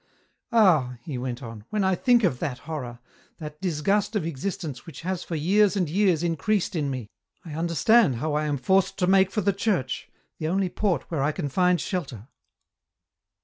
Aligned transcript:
"Ah!" 0.51 0.95
he 1.03 1.15
went 1.19 1.43
on, 1.43 1.63
"when 1.69 1.83
I 1.83 1.93
think 1.93 2.23
of 2.23 2.39
that 2.39 2.57
horror, 2.65 2.97
that 3.37 3.61
disgust 3.61 4.15
of 4.15 4.25
existence 4.25 4.87
which 4.87 5.01
has 5.01 5.23
for 5.23 5.35
years 5.35 5.75
and 5.75 5.87
years 5.87 6.23
increased 6.23 6.75
in 6.75 6.89
me, 6.89 7.11
I 7.45 7.53
understand 7.53 8.15
how 8.15 8.33
I 8.33 8.45
am 8.45 8.57
forced 8.57 8.97
to 8.97 9.05
make 9.05 9.29
for 9.29 9.41
the 9.41 9.53
Church, 9.53 10.09
the 10.39 10.47
only 10.47 10.69
port 10.69 11.03
where 11.11 11.21
I 11.21 11.31
can 11.31 11.49
find 11.49 11.79
shelter. 11.79 12.29